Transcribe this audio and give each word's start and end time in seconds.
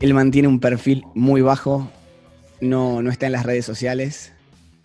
Él 0.00 0.14
mantiene 0.14 0.48
un 0.48 0.60
perfil 0.60 1.04
muy 1.14 1.42
bajo, 1.42 1.90
no, 2.62 3.02
no 3.02 3.10
está 3.10 3.26
en 3.26 3.32
las 3.32 3.44
redes 3.44 3.66
sociales. 3.66 4.32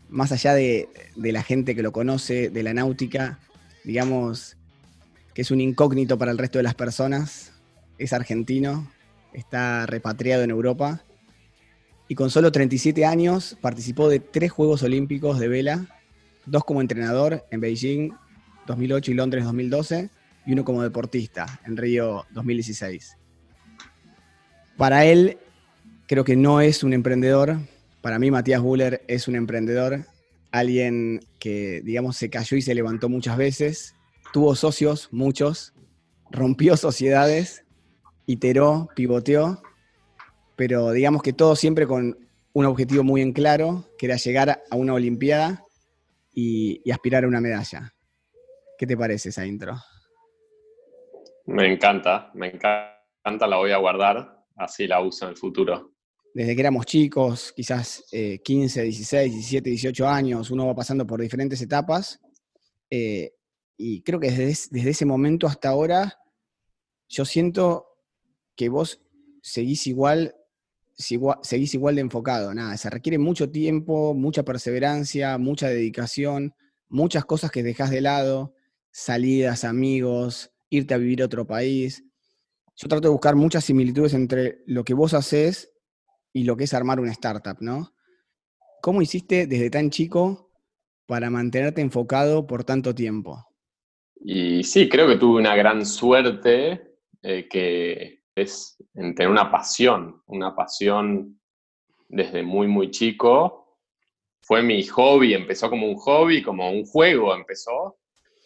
Más 0.10 0.34
allá 0.34 0.54
de, 0.54 0.90
de 1.16 1.32
la 1.32 1.42
gente 1.42 1.74
que 1.74 1.82
lo 1.82 1.94
conoce, 1.94 2.50
de 2.50 2.64
la 2.64 2.74
náutica, 2.74 3.40
digamos 3.86 4.58
que 5.34 5.42
es 5.42 5.52
un 5.52 5.62
incógnito 5.62 6.18
para 6.18 6.32
el 6.32 6.38
resto 6.38 6.60
de 6.60 6.64
las 6.64 6.76
personas. 6.76 7.54
Es 7.98 8.12
argentino, 8.12 8.92
está 9.32 9.86
repatriado 9.86 10.44
en 10.44 10.50
Europa 10.50 11.02
y 12.08 12.16
con 12.16 12.30
solo 12.30 12.52
37 12.52 13.06
años 13.06 13.58
participó 13.62 14.10
de 14.10 14.20
tres 14.20 14.52
Juegos 14.52 14.84
Olímpicos 14.84 15.40
de 15.40 15.48
vela, 15.48 15.88
dos 16.46 16.66
como 16.66 16.82
entrenador 16.82 17.46
en 17.52 17.62
Beijing 17.62 18.12
2008 18.68 19.12
y 19.12 19.14
Londres 19.14 19.46
2012 19.46 20.10
y 20.46 20.52
uno 20.54 20.66
como 20.66 20.84
deportista 20.84 21.62
en 21.66 21.78
Río 21.78 22.26
2016. 22.32 23.18
Para 24.78 25.06
él, 25.06 25.38
creo 26.08 26.24
que 26.24 26.36
no 26.36 26.62
es 26.62 26.84
un 26.84 26.94
emprendedor. 26.94 27.58
Para 28.02 28.20
mí, 28.20 28.30
Matías 28.30 28.62
Buller 28.62 29.02
es 29.08 29.28
un 29.28 29.36
emprendedor, 29.36 30.06
alguien 30.52 31.22
que, 31.40 31.82
digamos, 31.84 32.18
se 32.18 32.30
cayó 32.30 32.58
y 32.58 32.62
se 32.62 32.76
levantó 32.76 33.10
muchas 33.10 33.38
veces, 33.38 33.96
tuvo 34.34 34.56
socios, 34.56 35.10
muchos, 35.12 35.74
rompió 36.30 36.78
sociedades, 36.78 37.66
iteró, 38.26 38.90
pivoteó, 38.96 39.62
pero 40.56 40.92
digamos 40.92 41.22
que 41.22 41.34
todo 41.34 41.56
siempre 41.56 41.88
con 41.88 42.18
un 42.54 42.66
objetivo 42.66 43.04
muy 43.04 43.22
en 43.22 43.34
claro, 43.34 43.86
que 43.98 44.06
era 44.06 44.16
llegar 44.16 44.64
a 44.70 44.76
una 44.76 44.94
Olimpiada 44.94 45.66
y, 46.34 46.82
y 46.86 46.92
aspirar 46.92 47.24
a 47.24 47.28
una 47.28 47.42
medalla. 47.42 47.94
¿Qué 48.78 48.86
te 48.86 48.96
parece 48.96 49.30
esa 49.30 49.46
intro? 49.46 49.76
Me 51.46 51.72
encanta, 51.72 52.32
me 52.34 52.48
encanta, 52.48 53.48
la 53.48 53.58
voy 53.58 53.72
a 53.72 53.78
guardar, 53.78 54.35
así 54.56 54.88
la 54.88 55.02
uso 55.02 55.26
en 55.26 55.32
el 55.32 55.38
futuro. 55.38 55.92
Desde 56.34 56.54
que 56.54 56.62
éramos 56.62 56.86
chicos, 56.86 57.54
quizás 57.56 58.04
15, 58.12 58.84
16, 58.84 59.34
17, 59.34 59.70
18 59.70 60.08
años, 60.08 60.52
uno 60.52 60.68
va 60.68 60.76
pasando 60.76 61.06
por 61.06 61.22
diferentes 61.22 61.62
etapas. 61.62 62.20
Eh, 62.90 63.34
y 63.78 64.02
creo 64.02 64.20
que 64.20 64.32
desde, 64.32 64.68
desde, 64.72 64.90
ese 64.90 65.06
momento 65.06 65.48
hasta 65.48 65.70
ahora, 65.70 66.18
yo 67.10 67.26
siento 67.26 67.88
que 68.56 68.70
vos 68.70 69.02
seguís 69.42 69.88
igual, 69.88 70.36
seguís 70.96 71.74
igual 71.74 71.96
de 71.96 72.02
enfocado. 72.02 72.54
Nada, 72.54 72.78
se 72.78 72.90
requiere 72.90 73.18
mucho 73.18 73.50
tiempo, 73.50 74.14
mucha 74.14 74.44
perseverancia, 74.44 75.38
mucha 75.38 75.70
dedicación, 75.70 76.54
muchas 76.88 77.26
cosas 77.26 77.52
que 77.52 77.64
dejás 77.64 77.90
de 77.90 78.02
lado, 78.02 78.56
salidas, 78.92 79.66
amigos, 79.66 80.52
irte 80.70 80.94
a 80.94 80.98
vivir 80.98 81.22
a 81.22 81.26
otro 81.26 81.46
país. 81.46 82.05
Yo 82.76 82.88
trato 82.88 83.08
de 83.08 83.14
buscar 83.14 83.36
muchas 83.36 83.64
similitudes 83.64 84.14
entre 84.14 84.64
lo 84.66 84.84
que 84.84 84.94
vos 84.94 85.14
haces 85.14 85.74
y 86.34 86.44
lo 86.44 86.58
que 86.58 86.66
es 86.66 86.74
armar 86.74 87.00
una 87.00 87.12
startup, 87.12 87.58
¿no? 87.62 87.94
¿Cómo 88.82 89.02
hiciste 89.02 89.48
desde 89.48 89.70
tan 89.70 89.90
chico 89.90 90.52
para 91.06 91.30
mantenerte 91.30 91.82
enfocado 91.82 92.46
por 92.46 92.64
tanto 92.64 92.94
tiempo? 92.94 93.48
Y 94.16 94.64
sí, 94.64 94.90
creo 94.90 95.08
que 95.08 95.18
tuve 95.18 95.40
una 95.40 95.56
gran 95.56 95.86
suerte 95.86 96.98
eh, 97.22 97.48
que 97.48 98.24
es 98.36 98.78
en 98.94 99.16
tener 99.16 99.32
una 99.32 99.50
pasión, 99.50 100.22
una 100.26 100.56
pasión 100.56 101.40
desde 102.10 102.44
muy, 102.44 102.68
muy 102.68 102.92
chico. 102.92 103.80
Fue 104.42 104.62
mi 104.62 104.84
hobby, 104.84 105.34
empezó 105.34 105.70
como 105.70 105.88
un 105.88 105.96
hobby, 105.96 106.44
como 106.44 106.70
un 106.70 106.86
juego 106.86 107.34
empezó, 107.34 107.98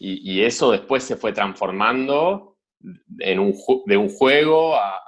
y, 0.02 0.42
eso 0.42 0.70
después 0.70 1.04
se 1.04 1.16
fue 1.16 1.34
transformando 1.34 2.49
en 3.18 3.38
un, 3.38 3.54
de 3.86 3.96
un 3.96 4.08
juego 4.08 4.74
a, 4.74 5.00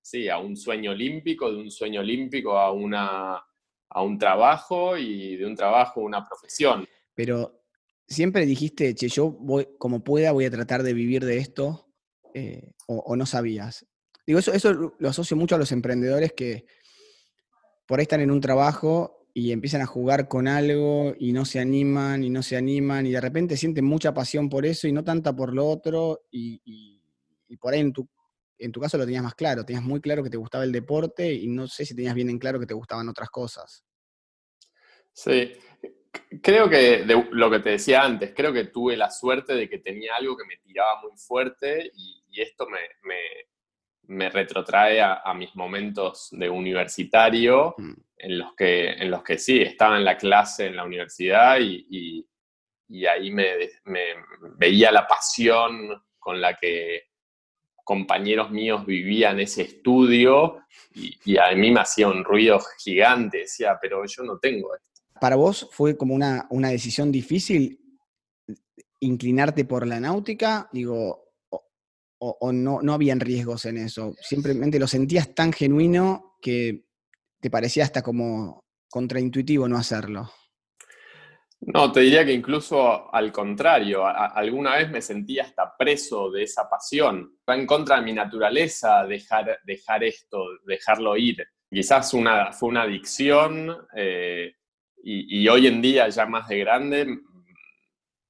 sí, 0.00 0.28
a 0.28 0.38
un 0.38 0.56
sueño 0.56 0.92
olímpico, 0.92 1.50
de 1.50 1.58
un 1.58 1.70
sueño 1.70 2.00
olímpico 2.00 2.58
a, 2.58 2.72
una, 2.72 3.42
a 3.88 4.02
un 4.02 4.18
trabajo 4.18 4.96
y 4.96 5.36
de 5.36 5.46
un 5.46 5.54
trabajo 5.54 6.00
a 6.00 6.04
una 6.04 6.26
profesión. 6.26 6.86
Pero 7.14 7.62
siempre 8.06 8.46
dijiste, 8.46 8.94
che, 8.94 9.08
yo 9.08 9.30
voy, 9.30 9.68
como 9.78 10.02
pueda 10.02 10.32
voy 10.32 10.46
a 10.46 10.50
tratar 10.50 10.82
de 10.82 10.94
vivir 10.94 11.24
de 11.24 11.38
esto, 11.38 11.86
eh, 12.34 12.72
o, 12.86 13.16
no 13.16 13.26
sabías. 13.26 13.86
Digo, 14.26 14.38
eso, 14.38 14.52
eso 14.52 14.94
lo 14.98 15.08
asocio 15.08 15.36
mucho 15.36 15.54
a 15.54 15.58
los 15.58 15.72
emprendedores 15.72 16.32
que 16.32 16.64
por 17.86 17.98
ahí 17.98 18.02
están 18.04 18.20
en 18.20 18.30
un 18.30 18.40
trabajo 18.40 19.19
y 19.32 19.52
empiezan 19.52 19.82
a 19.82 19.86
jugar 19.86 20.28
con 20.28 20.48
algo 20.48 21.14
y 21.18 21.32
no 21.32 21.44
se 21.44 21.60
animan 21.60 22.24
y 22.24 22.30
no 22.30 22.42
se 22.42 22.56
animan 22.56 23.06
y 23.06 23.12
de 23.12 23.20
repente 23.20 23.56
sienten 23.56 23.84
mucha 23.84 24.12
pasión 24.12 24.48
por 24.48 24.66
eso 24.66 24.88
y 24.88 24.92
no 24.92 25.04
tanta 25.04 25.34
por 25.34 25.54
lo 25.54 25.66
otro 25.68 26.22
y, 26.30 26.60
y, 26.64 27.56
por 27.56 27.74
ahí 27.74 27.80
en 27.80 27.92
tu, 27.92 28.08
en 28.58 28.72
tu 28.72 28.80
caso 28.80 28.96
lo 28.96 29.04
tenías 29.04 29.22
más 29.22 29.34
claro, 29.34 29.64
tenías 29.64 29.84
muy 29.84 30.00
claro 30.00 30.22
que 30.22 30.30
te 30.30 30.36
gustaba 30.36 30.64
el 30.64 30.72
deporte 30.72 31.32
y 31.32 31.48
no 31.48 31.66
sé 31.66 31.84
si 31.84 31.94
tenías 31.94 32.14
bien 32.14 32.30
en 32.30 32.38
claro 32.38 32.58
que 32.58 32.66
te 32.66 32.74
gustaban 32.74 33.08
otras 33.08 33.28
cosas. 33.28 33.84
Sí, 35.12 35.52
creo 36.40 36.68
que 36.68 37.04
lo 37.04 37.50
que 37.50 37.58
te 37.58 37.70
decía 37.70 38.02
antes, 38.02 38.32
creo 38.34 38.52
que 38.52 38.64
tuve 38.64 38.96
la 38.96 39.10
suerte 39.10 39.54
de 39.54 39.68
que 39.68 39.78
tenía 39.78 40.14
algo 40.16 40.36
que 40.36 40.46
me 40.46 40.56
tiraba 40.58 41.00
muy 41.02 41.16
fuerte 41.16 41.90
y, 41.94 42.18
esto 42.40 42.66
me, 42.68 42.78
me, 44.04 44.30
retrotrae 44.30 45.00
a, 45.00 45.20
a, 45.24 45.34
mis 45.34 45.54
momentos 45.56 46.28
de 46.30 46.48
universitario. 46.48 47.74
Mm 47.76 47.92
en 48.22 48.38
los 48.38 48.54
que, 48.54 48.90
en 48.90 49.10
los 49.10 49.22
que 49.22 49.38
sí, 49.38 49.60
estaba 49.62 49.96
en 49.96 50.04
la 50.04 50.16
clase 50.16 50.66
en 50.66 50.76
la 50.76 50.84
universidad 50.84 51.58
y, 51.60 52.26
ahí 53.08 53.30
me, 53.30 53.46
veía 54.56 54.90
la 54.90 55.06
pasión 55.06 56.02
con 56.18 56.40
la 56.40 56.56
que 56.56 57.04
compañeros 57.84 58.50
míos 58.50 58.84
vivían 58.84 59.40
ese 59.40 59.62
estudio 59.62 60.64
y, 60.94 61.36
a 61.38 61.54
mí 61.54 61.70
me 61.70 61.80
hacía 61.80 62.08
un 62.08 62.24
ruido 62.24 62.60
gigante, 62.82 63.38
decía, 63.38 63.78
pero 63.80 64.04
yo 64.06 64.22
no 64.22 64.38
tengo 64.38 64.74
esto. 64.74 64.88
¿Para 65.20 65.36
vos 65.36 65.68
fue 65.72 65.96
como 65.96 66.14
una, 66.14 66.46
una 66.50 66.68
decisión 66.68 67.12
difícil 67.12 67.78
inclinarte 69.00 69.64
por 69.64 69.86
la 69.86 70.00
náutica? 70.00 70.68
Digo, 70.72 71.32
o, 71.50 72.36
o, 72.40 72.52
no, 72.52 72.80
no 72.82 72.92
habían 72.92 73.20
riesgos 73.20 73.64
en 73.64 73.78
eso. 73.78 74.14
Simplemente 74.20 74.78
lo 74.78 74.86
sentías 74.86 75.34
tan 75.34 75.52
genuino 75.52 76.36
que 76.40 76.89
te 77.40 77.50
parecía 77.50 77.84
hasta 77.84 78.02
como 78.02 78.64
contraintuitivo 78.88 79.68
no 79.68 79.78
hacerlo. 79.78 80.30
No, 81.62 81.92
te 81.92 82.00
diría 82.00 82.24
que 82.24 82.32
incluso 82.32 83.14
al 83.14 83.30
contrario, 83.30 84.06
alguna 84.06 84.76
vez 84.76 84.90
me 84.90 85.02
sentía 85.02 85.44
hasta 85.44 85.76
preso 85.76 86.30
de 86.30 86.44
esa 86.44 86.68
pasión. 86.70 87.38
Va 87.48 87.54
en 87.54 87.66
contra 87.66 87.96
de 87.96 88.02
mi 88.02 88.14
naturaleza 88.14 89.04
dejar, 89.04 89.58
dejar 89.64 90.02
esto, 90.02 90.42
dejarlo 90.64 91.16
ir. 91.18 91.46
Quizás 91.70 92.14
una, 92.14 92.52
fue 92.52 92.70
una 92.70 92.82
adicción 92.82 93.76
eh, 93.94 94.54
y, 95.02 95.46
hoy 95.48 95.66
en 95.66 95.82
día, 95.82 96.08
ya 96.08 96.26
más 96.26 96.48
de 96.48 96.58
grande, 96.58 97.06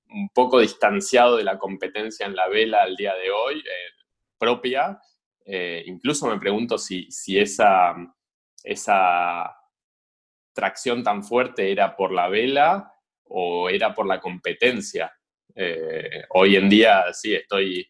un 0.08 0.28
poco 0.34 0.60
distanciado 0.60 1.36
de 1.36 1.44
la 1.44 1.58
competencia 1.58 2.26
en 2.26 2.34
la 2.34 2.48
vela 2.48 2.82
al 2.82 2.96
día 2.96 3.14
de 3.14 3.30
hoy, 3.30 3.60
eh, 3.60 4.04
propia. 4.38 5.00
Eh, 5.44 5.84
incluso 5.86 6.26
me 6.26 6.38
pregunto 6.38 6.78
si, 6.78 7.10
si 7.10 7.38
esa 7.38 7.94
esa 8.64 9.56
tracción 10.52 11.02
tan 11.02 11.22
fuerte 11.22 11.70
era 11.70 11.96
por 11.96 12.12
la 12.12 12.28
vela 12.28 12.92
o 13.24 13.68
era 13.68 13.94
por 13.94 14.06
la 14.06 14.20
competencia. 14.20 15.12
Eh, 15.54 16.24
hoy 16.30 16.56
en 16.56 16.68
día 16.68 17.04
sí, 17.12 17.34
estoy, 17.34 17.88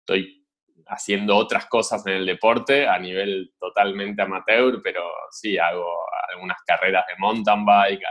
estoy 0.00 0.46
haciendo 0.86 1.36
otras 1.36 1.66
cosas 1.66 2.06
en 2.06 2.14
el 2.14 2.26
deporte 2.26 2.86
a 2.86 2.98
nivel 2.98 3.54
totalmente 3.58 4.22
amateur, 4.22 4.80
pero 4.82 5.02
sí, 5.30 5.58
hago 5.58 5.86
algunas 6.32 6.58
carreras 6.66 7.06
de 7.06 7.14
mountain 7.18 7.64
bike, 7.64 8.02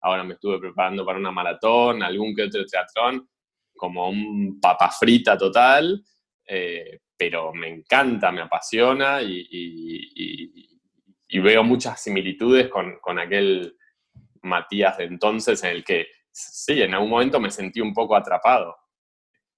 ahora 0.00 0.24
me 0.24 0.34
estuve 0.34 0.58
preparando 0.58 1.04
para 1.04 1.18
una 1.18 1.30
maratón, 1.30 2.02
algún 2.02 2.34
que 2.34 2.44
otro 2.44 2.64
teatrón, 2.64 3.28
como 3.76 4.08
un 4.08 4.58
papa 4.60 4.90
frita 4.90 5.36
total, 5.36 6.02
eh, 6.46 7.00
pero 7.16 7.52
me 7.52 7.68
encanta, 7.68 8.32
me 8.32 8.42
apasiona 8.42 9.20
y 9.22 9.46
y 9.50 10.77
veo 11.36 11.62
muchas 11.62 12.02
similitudes 12.02 12.68
con, 12.68 12.98
con, 13.00 13.18
aquel 13.18 13.76
Matías 14.42 14.96
de 14.96 15.04
entonces 15.04 15.62
en 15.64 15.70
el 15.70 15.84
que, 15.84 16.06
sí, 16.30 16.80
en 16.80 16.94
algún 16.94 17.10
momento 17.10 17.40
me 17.40 17.50
sentí 17.50 17.80
un 17.80 17.92
poco 17.92 18.16
atrapado. 18.16 18.74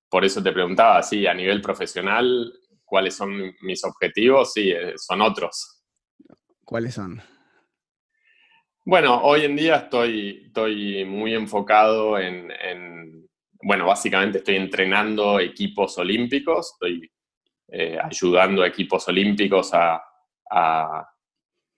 Por 0.08 0.25
eso 0.25 0.43
te 0.43 0.52
preguntaba, 0.52 1.02
sí, 1.02 1.26
a 1.26 1.34
nivel 1.34 1.61
profesional, 1.61 2.52
¿cuáles 2.84 3.14
son 3.14 3.55
mis 3.61 3.84
objetivos? 3.84 4.52
Sí, 4.52 4.72
eh, 4.72 4.94
son 4.96 5.20
otros. 5.20 5.84
¿Cuáles 6.64 6.94
son? 6.94 7.22
Bueno, 8.84 9.22
hoy 9.22 9.44
en 9.44 9.55
día 9.55 9.76
estoy, 9.76 10.44
estoy 10.46 11.05
muy 11.05 11.34
enfocado 11.34 12.19
en, 12.19 12.50
en 12.50 13.28
bueno, 13.62 13.87
básicamente 13.87 14.38
estoy 14.38 14.56
entrenando 14.56 15.38
equipos 15.38 15.96
olímpicos, 15.99 16.72
estoy 16.72 17.11
eh, 17.69 17.99
ayudando 18.02 18.62
a 18.62 18.67
equipos 18.67 19.06
olímpicos 19.08 19.72
a, 19.75 20.02
a 20.50 21.08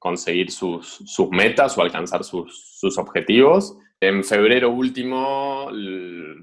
conseguir 0.03 0.51
sus, 0.51 0.97
sus, 1.07 1.31
metas 1.31 1.79
o 1.79 1.81
alcanzar 1.81 2.25
sus, 2.25 2.77
sus, 2.77 2.99
objetivos. 2.99 3.79
En 4.01 4.25
febrero 4.25 4.71
último, 4.71 5.71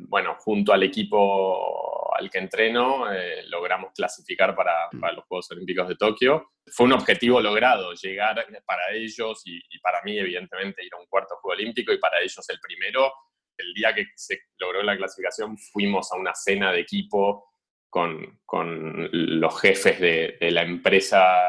bueno, 0.07 0.35
junto 0.39 0.71
al 0.71 0.83
equipo 0.83 2.15
al 2.15 2.29
que 2.29 2.37
entreno, 2.37 3.11
eh, 3.11 3.43
logramos 3.49 3.91
clasificar 3.93 4.55
para, 4.55 4.87
mm. 4.93 4.99
para, 5.01 5.11
los 5.11 5.25
Juegos 5.25 5.51
Olímpicos 5.51 5.89
de 5.89 5.97
Tokio. 5.97 6.51
Fue 6.67 6.85
un 6.85 6.93
objetivo 6.93 7.41
logrado, 7.41 7.91
llegar 7.95 8.47
para 8.65 8.93
ellos 8.93 9.41
y, 9.43 9.57
y, 9.57 9.79
para 9.79 10.01
mí, 10.03 10.17
evidentemente, 10.17 10.85
ir 10.85 10.93
a 10.93 11.01
un 11.01 11.07
cuarto 11.07 11.35
Juego 11.41 11.59
Olímpico 11.59 11.91
y 11.91 11.99
para 11.99 12.21
ellos 12.21 12.47
el 12.47 12.61
primero. 12.61 13.11
El 13.57 13.73
día 13.73 13.93
que 13.93 14.05
se 14.15 14.39
logró 14.57 14.81
la 14.83 14.95
clasificación, 14.95 15.57
fuimos 15.57 16.13
a 16.13 16.15
una 16.15 16.33
cena 16.33 16.71
de 16.71 16.79
equipo 16.79 17.51
con, 17.89 18.39
con 18.45 19.09
los 19.11 19.59
jefes 19.59 19.99
de, 19.99 20.37
de, 20.39 20.51
la 20.51 20.61
empresa 20.61 21.43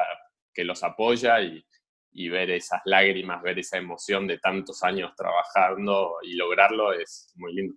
que 0.53 0.65
los 0.65 0.83
apoya 0.83 1.41
y, 1.41 1.65
y 2.13 2.29
ver 2.29 2.51
esas 2.51 2.81
lágrimas, 2.85 3.43
ver 3.43 3.59
esa 3.59 3.79
emoción 3.79 4.27
de 4.27 4.39
tantos 4.39 4.83
años 4.83 5.13
trabajando 5.17 6.17
y 6.23 6.35
lograrlo 6.35 6.93
es 6.93 7.33
muy 7.37 7.55
lindo. 7.55 7.75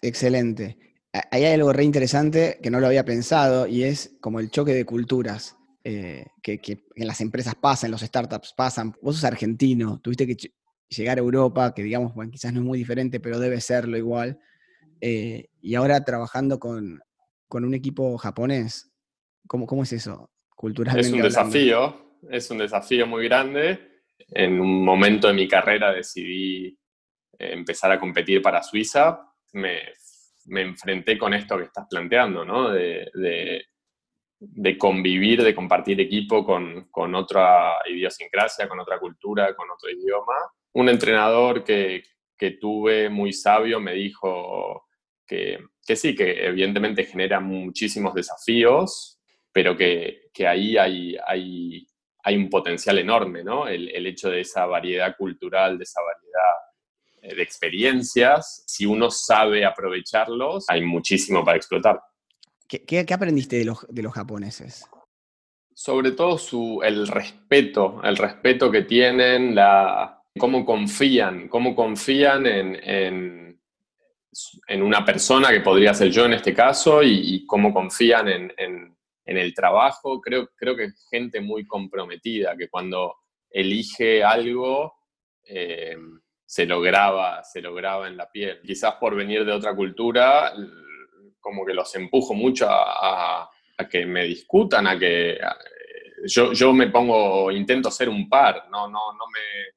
Excelente. 0.00 0.78
Hay 1.30 1.44
algo 1.44 1.72
re 1.72 1.84
interesante 1.84 2.58
que 2.62 2.70
no 2.70 2.80
lo 2.80 2.86
había 2.86 3.04
pensado 3.04 3.66
y 3.66 3.84
es 3.84 4.16
como 4.20 4.40
el 4.40 4.50
choque 4.50 4.74
de 4.74 4.84
culturas 4.84 5.56
eh, 5.84 6.26
que, 6.42 6.60
en 6.94 7.06
las 7.06 7.20
empresas 7.20 7.54
pasan, 7.54 7.88
en 7.88 7.92
los 7.92 8.02
startups 8.02 8.54
pasan. 8.54 8.94
Vos 9.00 9.16
sos 9.16 9.24
argentino, 9.24 10.00
tuviste 10.00 10.26
que 10.26 10.36
llegar 10.88 11.18
a 11.18 11.20
Europa, 11.20 11.72
que 11.74 11.82
digamos, 11.82 12.14
bueno, 12.14 12.30
quizás 12.30 12.52
no 12.52 12.60
es 12.60 12.66
muy 12.66 12.78
diferente, 12.78 13.20
pero 13.20 13.38
debe 13.38 13.60
serlo 13.60 13.96
igual. 13.96 14.38
Eh, 15.00 15.48
y 15.60 15.74
ahora 15.74 16.04
trabajando 16.04 16.58
con, 16.58 17.00
un 17.50 17.74
equipo 17.74 18.16
japonés. 18.18 18.90
¿Cómo, 19.46 19.66
¿Cómo 19.66 19.84
es 19.84 19.92
eso 19.92 20.30
culturalmente? 20.56 21.08
Es 21.08 21.14
un 21.14 21.22
desafío, 21.22 22.05
es 22.30 22.50
un 22.50 22.58
desafío 22.58 23.06
muy 23.06 23.24
grande. 23.24 24.02
En 24.28 24.60
un 24.60 24.84
momento 24.84 25.28
de 25.28 25.34
mi 25.34 25.46
carrera 25.46 25.92
decidí 25.92 26.66
eh, 27.38 27.52
empezar 27.52 27.92
a 27.92 28.00
competir 28.00 28.42
para 28.42 28.62
Suiza. 28.62 29.20
Me, 29.52 29.94
enfrenté 30.48 31.18
con 31.18 31.34
esto 31.34 31.58
que 31.58 31.64
estás 31.64 31.86
planteando, 31.90 32.44
¿no? 32.44 32.70
De, 32.70 33.66
convivir, 34.78 35.42
de 35.42 35.54
compartir 35.54 36.00
equipo 36.00 36.44
con, 36.44 37.14
otra 37.14 37.74
idiosincrasia, 37.88 38.68
con 38.68 38.78
otra 38.78 38.98
cultura, 38.98 39.54
con 39.56 39.68
otro 39.70 39.90
idioma. 39.90 40.34
Un 40.72 40.88
entrenador 40.88 41.64
que, 41.64 42.02
tuve 42.60 43.08
muy 43.08 43.32
sabio 43.32 43.80
me 43.80 43.94
dijo 43.94 44.86
que, 45.26 45.58
que, 45.84 45.96
sí, 45.96 46.14
que 46.14 46.46
evidentemente 46.46 47.04
genera 47.04 47.40
muchísimos 47.40 48.14
desafíos, 48.14 49.16
pero 49.56 49.74
que, 49.74 50.30
ahí 50.46 50.76
hay, 50.76 51.16
hay, 51.26 51.86
hay 52.26 52.36
un 52.36 52.50
potencial 52.50 52.98
enorme, 52.98 53.44
¿no? 53.44 53.68
El, 53.68 54.04
hecho 54.04 54.28
de 54.28 54.40
esa 54.40 54.66
variedad 54.66 55.16
cultural, 55.16 55.78
de 55.78 55.84
esa 55.84 56.00
variedad 56.02 56.56
eh, 57.22 57.36
de 57.36 57.42
experiencias, 57.42 58.64
si 58.66 58.84
uno 58.84 59.12
sabe 59.12 59.64
aprovecharlos, 59.64 60.64
hay 60.66 60.82
muchísimo 60.82 61.44
para 61.44 61.56
explotar. 61.56 62.00
¿Qué, 62.66 63.06
aprendiste 63.08 63.58
de 63.58 63.64
los, 63.64 63.86
de 63.88 64.02
los, 64.02 64.12
japoneses? 64.12 64.86
Sobre 65.72 66.10
todo 66.10 66.36
su, 66.36 66.80
el 66.82 67.06
respeto, 67.06 68.00
el 68.02 68.16
respeto 68.16 68.72
que 68.72 68.82
tienen, 68.82 69.54
la, 69.54 70.20
cómo 70.36 70.66
confían, 70.66 71.46
cómo 71.46 71.76
confían 71.76 72.44
en, 72.46 73.60
en, 74.66 74.82
una 74.82 75.04
persona 75.04 75.50
que 75.50 75.60
podría 75.60 75.94
ser 75.94 76.10
yo 76.10 76.24
en 76.26 76.32
este 76.32 76.52
caso 76.52 77.04
y, 77.04 77.46
cómo 77.46 77.72
confían 77.72 78.28
en 78.28 78.52
en 78.56 78.95
el 79.38 79.52
trabajo, 79.54 80.20
creo, 80.20 80.48
creo 80.56 80.76
que 80.76 80.84
es 80.84 81.06
gente 81.10 81.40
muy 81.40 81.66
comprometida, 81.66 82.56
que 82.56 82.68
cuando 82.68 83.16
elige 83.50 84.22
algo 84.22 84.94
eh, 85.44 85.96
se, 86.44 86.66
lo 86.66 86.80
graba, 86.80 87.42
se 87.42 87.60
lo 87.60 87.76
en 88.06 88.16
la 88.16 88.30
piel. 88.30 88.60
Quizás 88.64 88.94
por 88.94 89.16
venir 89.16 89.44
de 89.44 89.52
otra 89.52 89.74
cultura, 89.74 90.52
como 91.40 91.64
que 91.64 91.74
los 91.74 91.94
empujo 91.96 92.34
mucho 92.34 92.66
a, 92.68 93.50
que 93.90 94.06
me 94.06 94.24
discutan, 94.24 94.86
a 94.86 94.98
que 94.98 95.38
yo, 96.24 96.52
yo, 96.52 96.72
me 96.72 96.88
pongo, 96.88 97.50
intento 97.50 97.90
ser 97.90 98.08
un 98.08 98.28
par, 98.28 98.68
no, 98.70 98.88
no, 98.88 99.12
no 99.12 99.26
me, 99.32 99.76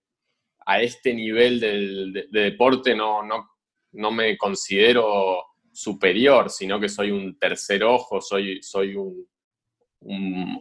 a 0.66 0.82
este 0.82 1.14
nivel 1.14 1.60
de, 1.60 2.28
deporte 2.32 2.96
no, 2.96 3.24
no, 3.24 3.50
no 3.94 4.12
me 4.12 4.38
considero 4.38 5.44
superior, 5.72 6.50
sino 6.50 6.80
que 6.80 6.90
soy 6.90 7.12
un 7.12 7.38
tercer 7.38 7.84
ojo, 7.84 8.22
soy, 8.22 8.62
soy 8.62 8.96
un, 8.96 9.28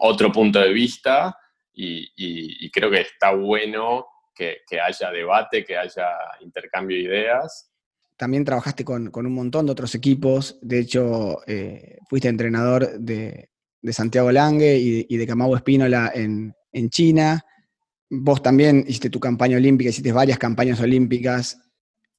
otro 0.01 0.33
punto 0.33 0.61
de 0.61 0.73
vista 0.73 1.37
y, 1.73 2.71
creo 2.71 2.91
que 2.91 3.03
está 3.03 3.33
bueno 3.35 4.07
que, 4.35 4.59
haya 4.81 5.11
debate, 5.11 5.65
que 5.65 5.77
haya 5.77 6.07
intercambio 6.41 6.97
de 6.97 7.03
ideas. 7.03 7.71
También 8.17 8.45
trabajaste 8.45 8.85
con, 8.85 9.11
un 9.15 9.35
montón 9.35 9.67
de 9.67 9.73
otros 9.73 9.95
equipos, 9.95 10.59
de 10.61 10.81
hecho 10.81 11.39
eh, 11.47 11.99
fuiste 12.09 12.29
entrenador 12.29 12.99
de, 12.99 13.51
Santiago 13.93 14.31
Lange 14.33 14.77
y, 14.77 15.17
de 15.17 15.27
Camau 15.27 15.55
Espínola 15.55 16.11
en, 16.15 16.55
China. 16.91 17.45
Vos 18.11 18.43
también 18.43 18.85
hiciste 18.87 19.11
tu 19.11 19.21
campaña 19.21 19.57
olímpica, 19.57 19.91
hiciste 19.91 20.13
varias 20.13 20.39
campañas 20.39 20.81
olímpicas. 20.81 21.61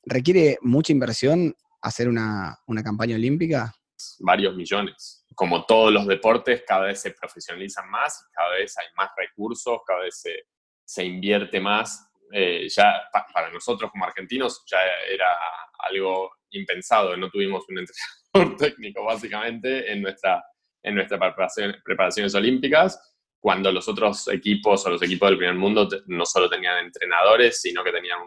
¿Requiere 0.04 0.58
mucha 0.62 0.92
inversión 0.92 1.56
hacer 1.82 2.10
una, 2.10 2.58
una 2.68 2.84
campaña 2.84 3.16
olímpica? 3.16 3.74
Varios 4.20 4.56
millones 4.56 5.19
como 5.40 5.66
todos 5.66 5.94
los 5.94 6.06
deportes, 6.06 6.66
cada 6.68 6.88
vez 6.88 7.00
se 7.00 7.12
profesionalizan 7.12 7.90
más, 7.90 8.28
cada 8.34 8.56
vez 8.56 8.78
hay 8.78 8.88
más 8.98 9.10
recursos, 9.16 9.80
cada 9.88 10.02
vez 10.02 10.22
se, 10.86 11.06
invierte 11.06 11.62
más. 11.62 12.12
Eh, 12.34 12.68
ya 12.68 13.04
para 13.34 13.50
nosotros 13.50 13.90
como 13.90 14.04
argentinos 14.04 14.66
ya 14.70 14.80
era 15.10 15.34
algo 15.88 16.30
impensado, 16.50 17.16
no 17.16 17.30
tuvimos 17.30 17.64
un 17.70 17.80
entrenador 17.80 18.58
técnico 18.60 19.06
básicamente 19.06 19.90
en, 19.90 20.02
nuestra, 20.02 20.44
en 20.84 20.96
nuestras 20.96 21.22
preparaciones 21.86 22.36
olímpicas, 22.36 23.16
cuando 23.40 23.72
los 23.72 23.88
otros 23.88 24.28
equipos 24.28 24.86
o 24.86 24.90
los 24.90 25.02
equipos 25.02 25.30
del 25.30 25.38
primer 25.38 25.56
mundo 25.56 25.88
no 26.08 26.26
solo 26.26 26.50
tenían 26.50 26.80
entrenadores, 26.80 27.62
sino 27.62 27.82
que 27.82 27.94
tenían 27.94 28.20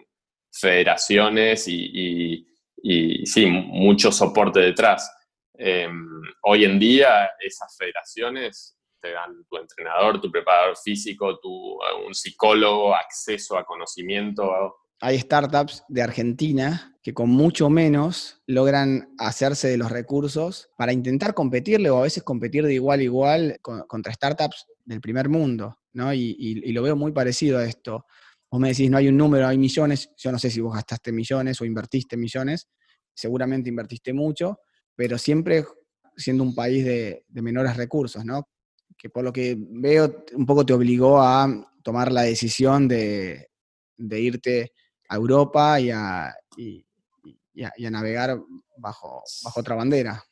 federaciones 0.50 1.68
y, 1.68 2.46
y 2.82 3.26
sí, 3.26 3.44
mucho 3.44 4.10
soporte 4.10 4.60
detrás. 4.60 5.21
Em, 5.54 6.22
hoy 6.42 6.64
en 6.64 6.78
día 6.78 7.30
esas 7.40 7.76
federaciones 7.76 8.78
te 9.00 9.12
dan 9.12 9.44
tu 9.48 9.56
entrenador, 9.56 10.20
tu 10.20 10.30
preparador 10.30 10.76
físico, 10.76 11.38
tu, 11.40 11.78
un 12.06 12.14
psicólogo, 12.14 12.94
acceso 12.94 13.58
a 13.58 13.64
conocimiento. 13.64 14.76
Hay 15.00 15.18
startups 15.18 15.84
de 15.88 16.02
Argentina 16.02 16.96
que 17.02 17.12
con 17.12 17.28
mucho 17.28 17.68
menos 17.68 18.40
logran 18.46 19.12
hacerse 19.18 19.68
de 19.68 19.76
los 19.76 19.90
recursos 19.90 20.70
para 20.76 20.92
intentar 20.92 21.34
competirle 21.34 21.90
o 21.90 21.98
a 21.98 22.02
veces 22.02 22.22
competir 22.22 22.64
de 22.64 22.74
igual 22.74 23.00
a 23.00 23.02
igual 23.02 23.58
contra 23.60 24.12
startups 24.12 24.66
del 24.84 25.00
primer 25.00 25.28
mundo, 25.28 25.78
¿no? 25.92 26.14
Y, 26.14 26.36
y, 26.38 26.72
lo 26.72 26.82
veo 26.82 26.94
muy 26.94 27.10
parecido 27.10 27.58
a 27.58 27.64
esto. 27.64 28.06
Vos 28.48 28.60
me 28.60 28.68
decís, 28.68 28.88
no 28.88 28.98
hay 28.98 29.08
un 29.08 29.16
número, 29.16 29.48
hay 29.48 29.58
millones. 29.58 30.10
Yo 30.16 30.30
no 30.30 30.38
sé 30.38 30.50
si 30.50 30.60
vos 30.60 30.74
gastaste 30.74 31.10
millones 31.10 31.60
o 31.60 31.64
invertiste 31.64 32.16
millones. 32.16 32.68
Seguramente 33.12 33.68
invertiste 33.68 34.12
mucho, 34.12 34.60
pero 34.96 35.18
siempre 35.18 35.64
siendo 36.16 36.44
un 36.44 36.54
país 36.54 36.84
de, 36.84 37.24
menores 37.30 37.76
recursos, 37.76 38.24
¿no? 38.24 38.48
Que 38.96 39.08
por 39.08 39.24
lo 39.24 39.32
que 39.32 39.56
veo, 39.58 40.24
un 40.34 40.46
poco 40.46 40.64
te 40.64 40.72
obligó 40.72 41.20
a 41.20 41.48
tomar 41.82 42.12
la 42.12 42.22
decisión 42.22 42.86
de, 42.88 43.48
irte 43.98 44.72
a 45.08 45.16
Europa 45.16 45.80
y 45.80 45.90
a, 45.90 46.34
navegar 47.90 48.38
bajo, 48.76 49.22
otra 49.56 49.74
bandera. 49.74 50.22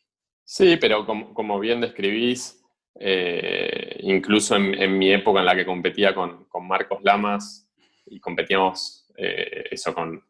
Sí, 0.45 0.77
pero 0.81 1.07
como, 1.07 1.61
bien 1.61 1.81
describís, 1.81 2.61
eh, 2.99 3.99
incluso 4.01 4.57
en, 4.57 4.99
mi 4.99 5.13
época 5.13 5.41
en 5.41 5.47
la 5.47 5.57
que 5.57 5.67
competía 5.67 6.15
con, 6.15 6.47
Marcos 6.63 7.01
Lamas 7.03 7.69
y 8.07 8.21
competíamos 8.21 9.07
eh, 9.17 9.65
eso 9.71 9.95
con 9.95 10.23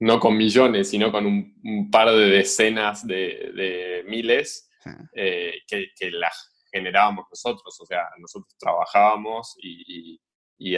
no 0.00 0.20
con 0.20 0.36
millones, 0.36 0.90
sino 0.90 1.10
con 1.10 1.26
un, 1.26 1.90
par 1.90 2.10
de 2.10 2.26
decenas 2.28 3.06
de, 3.06 4.04
miles 4.06 4.70
eh, 5.14 5.60
que, 5.66 6.10
las 6.12 6.64
generábamos 6.70 7.26
nosotros. 7.30 7.76
O 7.80 7.86
sea, 7.86 8.08
nosotros 8.18 8.54
trabajábamos 8.58 9.56
y, 9.60 10.20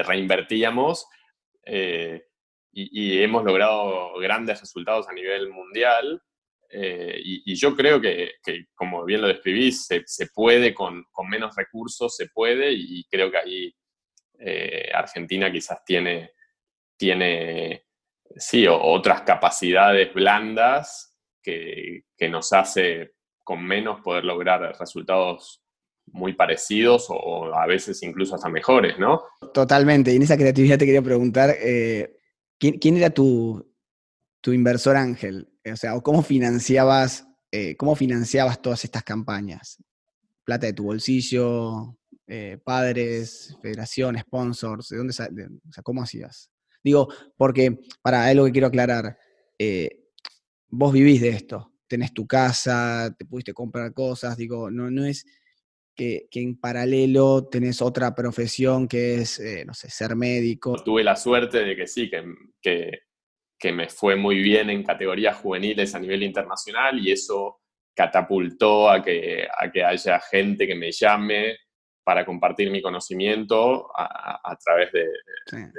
reinvertíamos 0.02 1.06
eh, 1.64 2.22
y, 2.72 3.22
hemos 3.22 3.44
logrado 3.44 4.18
grandes 4.18 4.60
resultados 4.60 5.08
a 5.08 5.12
nivel 5.12 5.50
mundial. 5.50 6.22
Eh, 6.72 7.20
y, 7.22 7.54
yo 7.56 7.76
creo 7.76 8.00
que, 8.00 8.36
como 8.74 9.04
bien 9.04 9.20
lo 9.20 9.28
describís, 9.28 9.86
se, 9.86 10.26
puede 10.34 10.72
con, 10.72 11.04
con, 11.10 11.28
menos 11.28 11.54
recursos, 11.56 12.16
se 12.16 12.28
puede, 12.28 12.72
y 12.72 13.04
creo 13.04 13.30
que 13.30 13.38
ahí 13.38 13.74
Argentina 14.94 15.52
quizás 15.52 15.84
tiene, 15.84 16.30
tiene 16.96 17.89
sí, 18.36 18.66
otras 18.68 19.22
capacidades 19.22 20.12
blandas 20.14 21.14
que, 21.42 22.04
nos 22.30 22.52
hace 22.52 23.14
con 23.42 23.64
menos 23.64 24.00
poder 24.02 24.24
lograr 24.24 24.76
resultados 24.78 25.62
muy 26.06 26.34
parecidos 26.34 27.06
o, 27.08 27.54
a 27.54 27.66
veces 27.66 28.02
incluso 28.02 28.34
hasta 28.34 28.48
mejores, 28.48 28.98
¿no? 28.98 29.22
Totalmente. 29.52 30.12
Y 30.12 30.16
en 30.16 30.22
esa 30.22 30.36
creatividad 30.36 30.78
te 30.78 30.84
quería 30.86 31.02
preguntar, 31.02 31.54
eh, 31.58 32.18
¿quién, 32.58 32.96
era 32.96 33.10
tu, 33.10 33.74
tu 34.40 34.52
inversor 34.52 34.96
ángel? 34.96 35.48
O 35.70 35.76
sea, 35.76 35.98
¿cómo 36.00 36.22
financiabas, 36.22 37.26
eh, 37.50 37.76
cómo 37.76 37.96
financiabas 37.96 38.60
todas 38.60 38.84
estas 38.84 39.02
campañas? 39.02 39.82
¿Plata 40.44 40.66
de 40.66 40.72
tu 40.72 40.84
bolsillo? 40.84 41.96
Eh, 42.26 42.58
¿Padres? 42.62 43.56
¿Federación? 43.62 44.16
¿Sponsors? 44.18 44.88
¿De 44.88 44.98
dónde? 44.98 45.12
o 45.12 45.72
sea, 45.72 45.82
¿cómo 45.82 46.02
hacías? 46.02 46.50
Digo, 46.82 47.08
porque, 47.36 47.78
para, 48.02 48.26
algo 48.26 48.46
que 48.46 48.52
quiero 48.52 48.68
aclarar. 48.68 49.18
Eh, 49.58 50.00
vos 50.68 50.92
vivís 50.92 51.20
de 51.20 51.30
esto, 51.30 51.72
tenés 51.86 52.14
tu 52.14 52.26
casa, 52.26 53.14
te 53.18 53.24
pudiste 53.24 53.52
comprar 53.52 53.92
cosas, 53.92 54.36
digo, 54.36 54.70
no, 54.70 54.90
no 54.90 55.04
es 55.04 55.26
que, 55.94 56.28
en 56.32 56.58
paralelo 56.58 57.48
tenés 57.48 57.82
otra 57.82 58.14
profesión 58.14 58.88
que 58.88 59.16
es, 59.16 59.38
eh, 59.38 59.64
no 59.66 59.74
sé, 59.74 59.90
ser 59.90 60.16
médico. 60.16 60.82
Tuve 60.82 61.04
la 61.04 61.16
suerte 61.16 61.62
de 61.64 61.76
que 61.76 61.86
sí, 61.86 62.08
que, 62.08 63.00
que, 63.58 63.72
me 63.72 63.88
fue 63.88 64.16
muy 64.16 64.36
bien 64.40 64.70
en 64.70 64.82
categorías 64.82 65.36
juveniles 65.36 65.94
a 65.94 65.98
nivel 65.98 66.22
internacional 66.22 66.98
y 66.98 67.12
eso 67.12 67.60
catapultó 67.94 68.88
a 68.88 69.02
que, 69.02 69.46
a 69.46 69.70
que 69.70 69.84
haya 69.84 70.18
gente 70.20 70.66
que 70.66 70.74
me 70.74 70.90
llame 70.90 71.56
para 72.02 72.24
compartir 72.24 72.70
mi 72.70 72.80
conocimiento 72.80 73.90
a, 73.94 74.56
través 74.64 74.90
de, 74.92 75.04
de, 75.52 75.70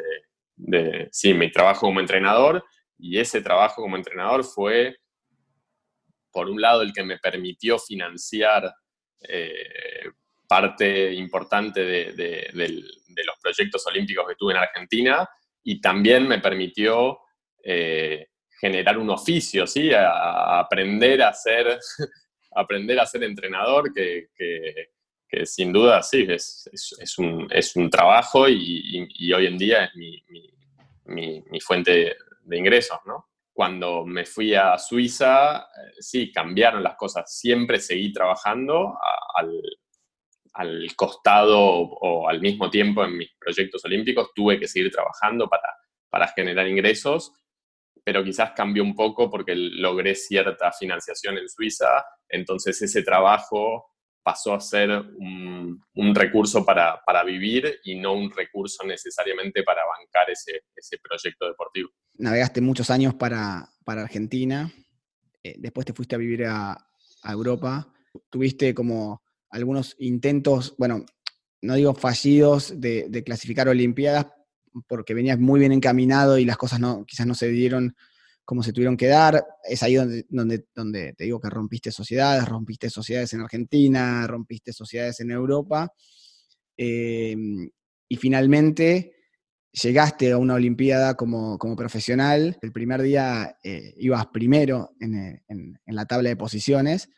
sí, 1.11 1.33
mi 1.33 1.51
trabajo 1.51 1.81
como 1.81 1.99
entrenador 1.99 2.63
y 2.97 3.19
ese 3.19 3.41
trabajo 3.41 3.81
como 3.81 3.97
entrenador 3.97 4.43
fue, 4.43 4.95
por 6.31 6.49
un 6.49 6.61
lado, 6.61 6.81
el 6.81 6.93
que 6.93 7.03
me 7.03 7.17
permitió 7.17 7.79
financiar 7.79 8.71
eh, 9.27 10.09
parte 10.47 11.13
importante 11.13 11.83
de, 11.83 12.51
los 12.53 13.35
proyectos 13.41 13.85
olímpicos 13.87 14.27
que 14.27 14.35
tuve 14.35 14.53
en 14.53 14.59
Argentina 14.59 15.27
y 15.63 15.79
también 15.79 16.27
me 16.27 16.39
permitió 16.39 17.19
eh, 17.63 18.27
generar 18.59 18.97
un 18.97 19.09
oficio, 19.09 19.65
¿sí? 19.65 19.91
A, 19.93 20.59
aprender 20.59 21.21
a 21.23 21.33
ser, 21.33 21.79
aprender 22.55 22.99
a 22.99 23.05
ser 23.05 23.23
entrenador, 23.23 23.93
que, 23.93 24.27
sin 25.45 25.71
duda 25.71 26.01
sí, 26.01 26.25
es, 26.27 26.69
es, 26.99 27.17
un, 27.17 27.89
trabajo 27.89 28.49
y, 28.49 29.31
hoy 29.33 29.45
en 29.45 29.57
día 29.57 29.85
es 29.85 29.95
mi, 29.95 30.23
mi, 31.05 31.59
fuente 31.61 32.15
de 32.43 32.57
ingresos. 32.57 32.99
Cuando 33.53 34.05
me 34.05 34.25
fui 34.25 34.55
a 34.55 34.77
Suiza, 34.77 35.57
eh, 35.57 35.93
sí, 35.99 36.31
cambiaron 36.31 36.83
las 36.83 36.95
cosas. 36.95 37.37
Siempre 37.37 37.79
seguí 37.79 38.11
trabajando 38.11 38.97
al, 39.35 39.61
al, 40.53 40.95
costado 40.95 41.59
o, 41.59 42.29
al 42.29 42.39
mismo 42.39 42.69
tiempo 42.69 43.03
en 43.03 43.17
mis 43.17 43.31
proyectos 43.37 43.83
olímpicos. 43.85 44.31
Tuve 44.33 44.59
que 44.59 44.67
seguir 44.67 44.91
trabajando 44.91 45.47
para, 45.49 45.75
para 46.09 46.27
generar 46.29 46.67
ingresos, 46.67 47.33
pero 48.03 48.23
quizás 48.23 48.51
cambió 48.51 48.83
un 48.83 48.95
poco 48.95 49.29
porque 49.29 49.53
logré 49.55 50.15
cierta 50.15 50.71
financiación 50.71 51.37
en 51.37 51.49
Suiza. 51.49 52.05
Entonces 52.29 52.81
ese 52.81 53.03
trabajo 53.03 53.91
pasó 54.23 54.53
a 54.53 54.59
ser 54.59 54.89
un, 54.91 55.81
recurso 56.13 56.65
para, 56.65 57.01
vivir 57.25 57.79
y 57.83 57.95
no 57.95 58.13
un 58.13 58.31
recurso 58.31 58.85
necesariamente 58.85 59.63
para 59.63 59.81
bancar 59.85 60.29
ese, 60.29 60.61
proyecto 61.01 61.47
deportivo. 61.47 61.89
Navegaste 62.15 62.61
muchos 62.61 62.89
años 62.89 63.13
para, 63.15 63.69
Argentina, 63.85 64.71
eh, 65.43 65.55
después 65.57 65.85
te 65.85 65.93
fuiste 65.93 66.15
a 66.15 66.19
vivir 66.19 66.45
a, 66.45 66.77
Europa, 67.23 67.87
tuviste 68.31 68.73
como 68.73 69.21
algunos 69.51 69.95
intentos, 69.99 70.73
bueno, 70.77 71.05
no 71.61 71.75
digo 71.75 71.93
fallidos, 71.93 72.81
de, 72.81 73.07
de 73.09 73.23
clasificar 73.23 73.69
Olimpiadas, 73.69 74.25
porque 74.87 75.13
venías 75.13 75.37
muy 75.37 75.59
bien 75.59 75.71
encaminado 75.71 76.39
y 76.39 76.45
las 76.45 76.57
cosas 76.57 76.79
no, 76.79 77.05
quizás 77.05 77.27
no 77.27 77.35
se 77.35 77.49
dieron 77.49 77.95
cómo 78.45 78.63
se 78.63 78.73
tuvieron 78.73 78.97
que 78.97 79.07
dar. 79.07 79.43
Es 79.63 79.83
ahí 79.83 79.95
donde, 79.95 80.25
donde, 80.29 80.65
donde 80.75 81.13
te 81.13 81.23
digo 81.25 81.39
que 81.39 81.49
rompiste 81.49 81.91
sociedades, 81.91 82.47
rompiste 82.47 82.89
sociedades 82.89 83.33
en 83.33 83.41
Argentina, 83.41 84.25
rompiste 84.27 84.73
sociedades 84.73 85.19
en 85.19 85.31
Europa. 85.31 85.91
Em, 86.77 87.69
y 88.07 88.15
finalmente 88.15 89.13
llegaste 89.71 90.31
a 90.31 90.37
una 90.37 90.55
Olimpiada 90.55 91.15
como, 91.15 91.57
profesional. 91.77 92.57
El 92.61 92.71
primer 92.71 93.01
día 93.01 93.57
eh, 93.63 93.93
ibas 93.97 94.27
primero 94.27 94.91
en, 94.99 95.79
la 95.85 96.05
tabla 96.05 96.29
de 96.29 96.35
posiciones, 96.35 97.09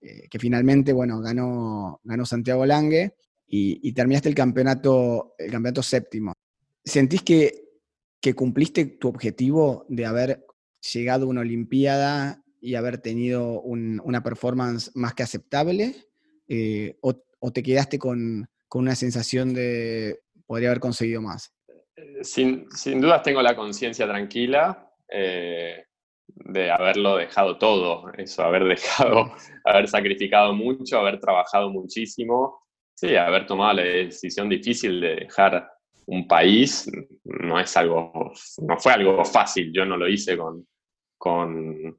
eh, 0.00 0.28
que 0.28 0.38
finalmente, 0.38 0.92
bueno, 0.92 1.20
ganó, 1.20 2.00
ganó 2.04 2.26
Santiago 2.26 2.66
Lange 2.66 3.14
y, 3.46 3.92
terminaste 3.92 4.28
el 4.28 4.34
campeonato, 4.34 5.34
el 5.38 5.50
campeonato 5.50 5.82
séptimo. 5.82 6.32
¿Sentís 6.84 7.22
que, 7.22 7.62
que 8.20 8.34
cumpliste 8.34 8.84
tu 8.86 9.08
objetivo 9.08 9.86
de 9.88 10.06
haber 10.06 10.46
llegado 10.92 11.26
a 11.26 11.28
una 11.28 11.40
Olimpiada 11.42 12.42
y 12.60 12.74
haber 12.74 12.98
tenido 12.98 13.60
una 13.62 14.22
performance 14.22 14.90
más 14.94 15.14
que 15.14 15.22
aceptable? 15.22 15.94
Eh, 16.48 16.96
o, 17.00 17.14
te 17.52 17.62
quedaste 17.62 17.98
con, 17.98 18.48
una 18.74 18.94
sensación 18.94 19.52
de 19.52 20.20
podría 20.46 20.68
haber 20.68 20.80
conseguido 20.80 21.20
más? 21.20 21.52
Eh, 21.96 22.24
sin, 22.24 22.70
sin 22.70 23.00
dudas 23.00 23.22
tengo 23.22 23.42
la 23.42 23.56
conciencia 23.56 24.06
tranquila 24.06 24.90
eh, 25.08 25.84
de 26.26 26.70
haberlo 26.70 27.16
dejado 27.16 27.58
todo, 27.58 28.12
eso, 28.16 28.42
haber 28.42 28.64
dejado, 28.68 29.32
haber 29.64 29.88
sacrificado 29.88 30.54
mucho, 30.54 30.98
haber 30.98 31.20
trabajado 31.20 31.70
muchísimo, 31.70 32.62
sí, 32.94 33.16
haber 33.16 33.46
tomado 33.46 33.74
la 33.74 33.82
decisión 33.82 34.48
difícil 34.48 35.00
de 35.00 35.16
dejar 35.16 35.70
un 36.06 36.26
país 36.26 36.90
no 37.24 37.60
es 37.60 37.76
algo, 37.76 38.32
no 38.58 38.78
fue 38.78 38.92
algo 38.92 39.24
fácil, 39.24 39.72
yo 39.72 39.84
no 39.84 39.96
lo 39.96 40.08
hice 40.08 40.36
con, 40.36 40.66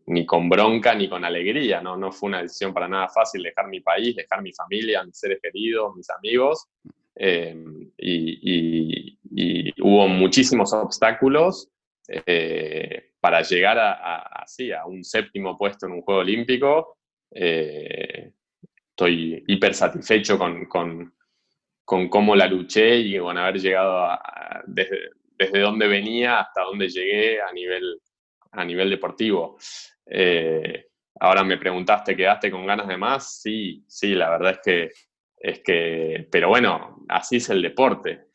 ni 0.05 0.25
con 0.25 0.49
bronca 0.49 0.93
ni 0.93 1.07
con 1.07 1.23
alegría, 1.23 1.81
¿no? 1.81 1.95
No 1.95 2.11
fue 2.11 2.27
una 2.27 2.41
decisión 2.41 2.73
para 2.73 2.87
nada 2.87 3.07
fácil 3.09 3.43
dejar 3.43 3.67
mi 3.67 3.79
país, 3.79 4.15
dejar 4.15 4.41
mi 4.41 4.51
familia, 4.51 5.03
mis 5.03 5.17
seres 5.17 5.39
queridos, 5.41 5.95
mis 5.95 6.09
amigos. 6.09 6.67
Eh, 7.15 7.55
y, 7.97 9.17
hubo 9.81 10.07
muchísimos 10.07 10.73
obstáculos 10.73 11.69
eh, 12.07 13.11
para 13.19 13.41
llegar 13.41 13.79
a, 13.79 13.93
a, 13.93 14.45
a, 14.45 14.85
un 14.85 15.03
séptimo 15.03 15.57
puesto 15.57 15.85
en 15.85 15.93
un 15.93 16.01
Juego 16.01 16.21
Olímpico. 16.21 16.97
Eh, 17.31 18.31
estoy 18.89 19.43
hiper 19.47 19.73
satisfecho 19.73 20.37
con, 20.37 20.65
con, 20.65 21.13
con, 21.85 22.09
cómo 22.09 22.35
la 22.35 22.47
luché 22.47 22.97
y 22.97 23.17
con 23.17 23.37
haber 23.37 23.59
llegado 23.59 24.17
desde, 24.67 25.11
desde 25.37 25.59
donde 25.59 25.87
venía 25.87 26.41
hasta 26.41 26.63
donde 26.63 26.89
llegué 26.89 27.41
a 27.41 27.51
nivel 27.53 27.99
a 28.53 28.63
nivel 28.63 28.89
deportivo. 28.89 29.57
Eh, 30.05 30.87
ahora 31.19 31.43
me 31.43 31.57
preguntaste, 31.57 32.15
¿quedaste 32.15 32.51
con 32.51 32.65
ganas 32.65 32.87
de 32.87 32.97
más? 32.97 33.41
Sí, 33.41 33.83
sí, 33.87 34.13
la 34.13 34.29
verdad 34.29 34.51
es 34.51 34.59
que, 34.63 34.91
es 35.37 35.59
que 35.59 36.27
pero 36.31 36.49
bueno, 36.49 37.03
así 37.09 37.37
es 37.37 37.49
el 37.49 37.61
deporte. 37.61 38.29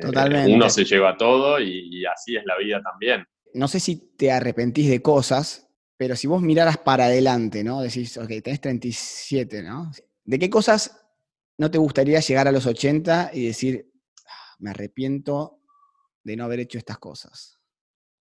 Totalmente. 0.00 0.52
Uno 0.52 0.68
se 0.68 0.84
lleva 0.84 1.16
todo 1.16 1.60
y, 1.60 2.04
así 2.06 2.36
es 2.36 2.44
la 2.44 2.56
vida 2.58 2.82
también. 2.82 3.24
No 3.54 3.68
sé 3.68 3.80
si 3.80 4.16
te 4.16 4.32
arrepentís 4.32 4.88
de 4.88 5.02
cosas, 5.02 5.68
pero 5.96 6.16
si 6.16 6.26
vos 6.26 6.42
miraras 6.42 6.78
para 6.78 7.06
adelante, 7.06 7.62
¿no? 7.62 7.80
Decís, 7.80 8.16
ok, 8.16 8.28
tenés 8.42 8.60
37, 8.60 9.62
¿no? 9.62 9.92
¿De 10.24 10.38
qué 10.38 10.48
cosas 10.48 11.06
no 11.58 11.70
te 11.70 11.78
gustaría 11.78 12.20
llegar 12.20 12.48
a 12.48 12.52
los 12.52 12.66
80 12.66 13.30
y 13.34 13.46
decir, 13.46 13.90
ah, 14.26 14.56
me 14.58 14.70
arrepiento 14.70 15.60
de 16.24 16.36
no 16.36 16.44
haber 16.44 16.60
hecho 16.60 16.78
estas 16.78 16.98
cosas? 16.98 17.58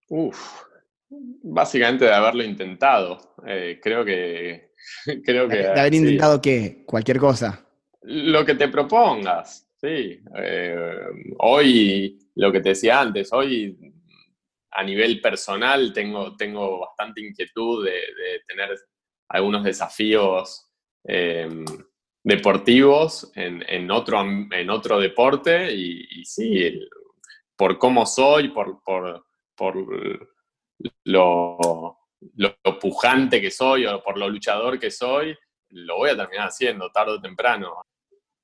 Uf, 0.10 0.64
Básicamente 1.44 2.06
de 2.06 2.14
haberlo 2.14 2.44
intentado. 2.44 3.36
Eh, 3.46 3.80
creo 3.82 4.06
que. 4.06 4.72
creo 5.26 5.48
que 5.48 5.58
de, 5.58 5.68
haber 5.68 5.94
intentado 5.94 6.42
qué? 6.42 6.84
Cualquier 6.86 7.18
cosa. 7.18 7.68
Lo 8.04 8.46
que 8.46 8.56
te 8.56 8.70
propongas, 8.70 9.70
sí. 9.80 10.20
Eh, 10.38 11.06
hoy, 11.40 12.18
lo 12.36 12.52
que 12.52 12.62
te 12.62 12.70
decía 12.70 13.02
antes, 13.02 13.32
hoy 13.34 13.78
a 14.72 14.84
nivel 14.84 15.20
personal 15.20 15.92
tengo, 15.92 16.36
tengo 16.38 16.80
bastante 16.80 17.22
inquietud 17.22 17.86
de, 17.86 18.00
tener 18.48 18.70
algunos 19.28 19.64
desafíos 19.64 20.70
em, 21.04 21.66
deportivos 22.24 23.32
en, 23.36 23.92
otro, 23.92 24.22
en 24.22 24.70
otro 24.70 25.00
deporte 25.00 25.74
y, 25.74 26.24
sí, 26.24 26.80
por 27.56 27.78
cómo 27.78 28.06
soy, 28.06 28.50
por, 28.50 28.82
por, 28.84 29.26
por 29.56 29.76
lo, 31.06 31.98
pujante 32.80 33.42
que 33.42 33.52
soy 33.52 33.86
o 33.86 34.02
por 34.04 34.18
lo 34.18 34.30
luchador 34.30 34.80
que 34.80 34.92
soy, 34.92 35.38
lo 35.70 35.98
voy 35.98 36.10
a 36.12 36.18
terminar 36.18 36.48
haciendo 36.48 36.92
tarde 36.92 37.14
o 37.14 37.22
temprano. 37.22 37.82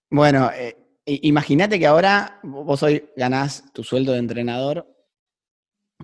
Bueno, 0.09 0.49
eh, 0.51 0.75
imagínate 1.05 1.79
que 1.79 1.87
ahora 1.87 2.39
vos 2.43 2.83
hoy 2.83 3.09
ganás 3.15 3.71
tu 3.73 3.83
sueldo 3.83 4.13
de 4.13 4.19
entrenador, 4.19 4.87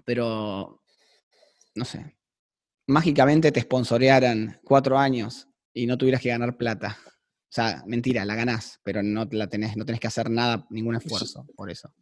pero 0.06 0.82
no 1.76 1.86
sé, 1.86 2.18
mágicamente 2.88 3.52
te 3.52 3.62
sponsorearan 3.62 4.60
cuatro 4.64 4.98
años 4.98 5.48
y 5.74 5.88
no 5.88 5.98
tuvieras 5.98 6.22
que 6.22 6.30
ganar 6.30 6.58
plata. 6.58 6.98
O 7.06 7.56
sea, 7.56 7.84
mentira, 7.86 8.26
la 8.26 8.36
ganás, 8.36 8.80
pero 8.84 9.04
no 9.04 9.28
la 9.32 9.48
tenés, 9.48 9.78
no 9.78 9.86
tenés 9.86 10.02
que 10.02 10.08
hacer 10.08 10.30
nada, 10.30 10.66
ningún 10.70 10.96
esfuerzo 10.96 11.46
por 11.56 11.70
eso. 11.70 11.94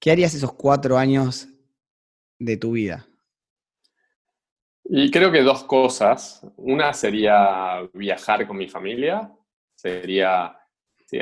¿Qué 0.00 0.10
harías 0.10 0.34
esos 0.34 0.54
cuatro 0.54 0.96
años 0.96 1.48
de 2.38 2.56
tu 2.56 2.72
vida? 2.72 3.06
Y 4.84 5.10
creo 5.10 5.30
que 5.30 5.42
dos 5.42 5.64
cosas. 5.64 6.40
Una 6.56 6.92
sería 6.92 7.82
viajar 7.92 8.46
con 8.46 8.56
mi 8.56 8.68
familia, 8.68 9.30
sería 9.74 10.58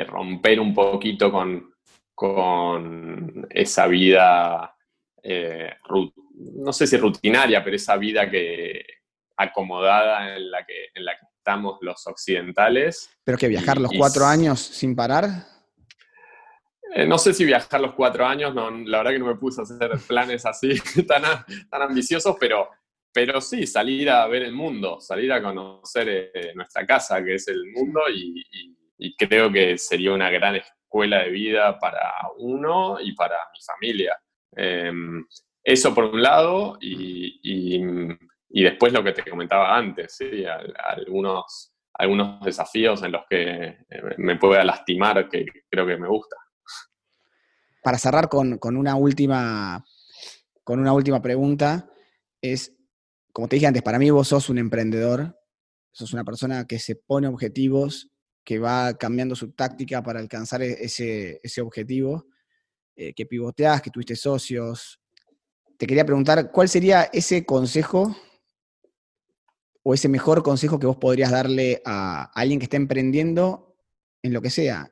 romper 0.07 0.59
un 0.59 0.73
poquito 0.73 1.31
con, 1.31 1.73
con 2.13 3.47
esa 3.49 3.87
vida, 3.87 4.75
eh, 5.21 5.71
no 6.33 6.73
sé 6.73 6.87
si 6.87 6.97
rutinaria, 6.97 7.63
pero 7.63 7.75
esa 7.75 7.97
vida 7.97 8.29
que 8.29 8.85
acomodada 9.37 10.35
en 10.35 10.49
la 10.49 10.65
que, 10.65 10.87
en 10.95 11.05
la 11.05 11.17
que 11.17 11.25
estamos 11.37 11.77
los 11.81 12.05
occidentales. 12.07 13.09
¿Pero 13.23 13.37
que 13.37 13.47
viajar 13.47 13.79
los 13.79 13.91
cuatro 13.97 14.25
años 14.25 14.59
sin 14.59 14.95
parar? 14.95 15.56
Eh, 16.95 17.05
no 17.05 17.17
sé 17.17 17.33
si 17.33 17.45
viajar 17.45 17.81
los 17.81 17.93
cuatro 17.93 18.25
años, 18.25 18.53
no, 18.53 18.71
la 18.71 18.99
verdad 18.99 19.11
que 19.11 19.19
no 19.19 19.27
me 19.27 19.35
puse 19.35 19.61
a 19.61 19.63
hacer 19.63 19.91
planes 20.07 20.45
así 20.45 20.69
tan, 21.07 21.23
tan 21.69 21.81
ambiciosos, 21.81 22.35
pero 22.39 22.69
pero 23.17 23.41
sí, 23.41 23.65
salir 23.65 24.11
a 24.11 24.27
ver 24.27 24.43
el 24.43 24.51
mundo, 24.51 24.99
salir 24.99 25.33
a 25.33 25.41
conocer 25.41 26.31
eh, 26.31 26.51
nuestra 26.53 26.85
casa, 26.85 27.23
que 27.23 27.33
es 27.33 27.47
el 27.47 27.65
mundo, 27.73 28.01
y, 28.13 28.45
creo 29.17 29.51
que 29.51 29.75
sería 29.79 30.13
una 30.13 30.29
gran 30.29 30.57
escuela 30.57 31.23
de 31.23 31.29
vida 31.29 31.79
para 31.79 32.13
uno 32.37 32.99
y 33.01 33.15
para 33.15 33.35
mi 33.51 33.59
familia. 33.65 34.15
Em, 34.55 35.25
eso 35.63 35.95
por 35.95 36.03
un 36.03 36.21
lado, 36.21 36.77
y, 36.79 37.81
después 38.49 38.93
lo 38.93 39.03
que 39.03 39.13
te 39.13 39.27
comentaba 39.27 39.75
antes, 39.75 40.15
¿sí? 40.15 40.45
algunos, 40.77 41.73
algunos 41.95 42.39
desafíos 42.41 43.01
en 43.01 43.13
los 43.13 43.23
que 43.27 43.63
eh, 43.89 44.15
me 44.17 44.35
pueda 44.35 44.63
lastimar, 44.63 45.27
que 45.27 45.43
creo 45.67 45.87
que 45.87 45.97
me 45.97 46.07
gusta. 46.07 46.35
Para 47.87 47.99
cerrar 47.99 48.27
con, 48.27 48.57
con 48.57 48.75
una 48.75 48.97
última 48.97 49.85
con 50.65 50.81
una 50.81 50.91
última 50.91 51.21
pregunta, 51.21 51.89
es 52.41 52.73
como 53.31 53.47
te 53.47 53.55
dije 53.55 53.67
antes, 53.67 53.81
para 53.81 53.97
mí 53.97 54.09
vos 54.09 54.27
sos 54.27 54.49
un 54.49 54.57
emprendedor, 54.57 55.39
sos 55.93 56.11
una 56.11 56.25
persona 56.25 56.67
que 56.67 56.79
se 56.79 56.97
pone 56.97 57.29
objetivos, 57.29 58.09
que 58.43 58.59
va 58.59 58.97
cambiando 58.97 59.37
su 59.37 59.53
táctica 59.53 60.03
para 60.03 60.19
alcanzar 60.19 60.63
e-, 60.63 60.83
ese, 60.83 61.39
ese 61.41 61.61
objetivo, 61.61 62.25
eh, 62.97 63.13
que 63.13 63.25
pivoteás, 63.25 63.81
que 63.81 63.89
tuviste 63.89 64.17
socios. 64.17 64.99
Te 65.77 65.87
quería 65.87 66.05
preguntar, 66.05 66.51
¿cuál 66.51 66.67
sería 66.67 67.03
ese 67.13 67.45
consejo 67.45 68.17
o 69.81 69.93
ese 69.93 70.09
mejor 70.09 70.43
consejo 70.43 70.77
que 70.77 70.87
vos 70.87 70.97
podrías 70.97 71.31
darle 71.31 71.81
a 71.85 72.33
alguien 72.35 72.59
que 72.59 72.65
está 72.65 72.75
emprendiendo 72.75 73.77
en 74.23 74.33
lo 74.33 74.41
que 74.41 74.49
sea, 74.49 74.91